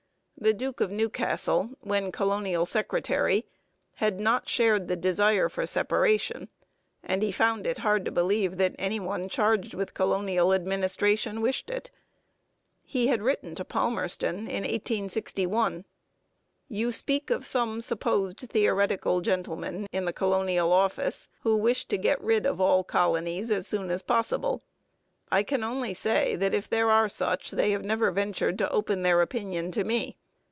The 0.37 0.53
Duke 0.55 0.81
of 0.81 0.89
Newcastle, 0.89 1.75
when 1.81 2.11
colonial 2.11 2.65
secretary, 2.65 3.45
had 3.97 4.19
not 4.19 4.49
shared 4.49 4.87
the 4.87 4.95
desire 4.95 5.47
for 5.49 5.67
separation, 5.67 6.49
and 7.03 7.21
he 7.21 7.31
found 7.31 7.67
it 7.67 7.77
hard 7.77 8.05
to 8.05 8.11
believe 8.11 8.57
that 8.57 8.75
any 8.79 8.99
one 8.99 9.29
charged 9.29 9.75
with 9.75 9.93
colonial 9.93 10.51
administration 10.51 11.41
wished 11.41 11.69
it. 11.69 11.91
He 12.81 13.05
had 13.05 13.21
written 13.21 13.53
to 13.53 13.63
Palmerston 13.63 14.47
in 14.47 14.63
1861: 14.63 15.85
You 16.67 16.91
speak 16.91 17.29
of 17.29 17.45
some 17.45 17.79
supposed 17.79 18.39
theoretical 18.39 19.21
gentlemen 19.21 19.85
in 19.91 20.05
the 20.05 20.13
colonial 20.13 20.73
office 20.73 21.29
who 21.41 21.55
wish 21.55 21.85
to 21.85 21.99
get 21.99 22.19
rid 22.19 22.47
of 22.47 22.59
all 22.59 22.83
colonies 22.83 23.51
as 23.51 23.67
soon 23.67 23.91
as 23.91 24.01
possible. 24.01 24.63
I 25.31 25.43
can 25.43 25.63
only 25.63 25.93
say 25.93 26.35
that 26.35 26.55
if 26.55 26.67
there 26.67 26.89
are 26.89 27.07
such 27.07 27.51
they 27.51 27.69
have 27.73 27.85
never 27.85 28.09
ventured 28.09 28.57
to 28.57 28.71
open 28.71 29.03
their 29.03 29.21
opinion 29.21 29.71
to 29.73 29.83
me. 29.83 30.17